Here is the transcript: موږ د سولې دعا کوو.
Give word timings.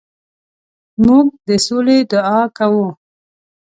موږ 1.05 1.27
د 1.47 1.49
سولې 1.65 1.97
دعا 2.11 2.41
کوو. 2.57 2.87